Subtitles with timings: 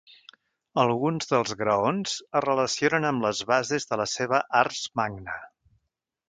[0.83, 5.37] Alguns dels graons es relacionen amb les bases de la seva Ars magna.